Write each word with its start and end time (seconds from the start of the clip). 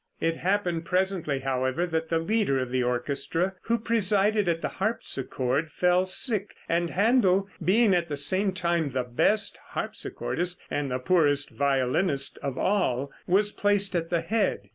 It 0.19 0.37
happened 0.37 0.83
presently, 0.83 1.41
however, 1.41 1.85
that 1.85 2.09
the 2.09 2.17
leader 2.17 2.57
of 2.57 2.71
the 2.71 2.81
orchestra, 2.81 3.53
who 3.65 3.77
presided 3.77 4.47
at 4.47 4.63
the 4.63 4.67
harpsichord, 4.81 5.69
fell 5.71 6.07
sick, 6.07 6.55
and 6.67 6.89
Händel, 6.89 7.45
being 7.63 7.93
at 7.93 8.09
the 8.09 8.17
same 8.17 8.51
time 8.51 8.89
the 8.89 9.03
best 9.03 9.59
harpsichordist 9.75 10.57
and 10.71 10.89
the 10.89 10.97
poorest 10.97 11.51
violinist 11.51 12.39
of 12.41 12.57
all, 12.57 13.11
was 13.27 13.51
placed 13.51 13.95
at 13.95 14.09
the 14.09 14.21
head. 14.21 14.69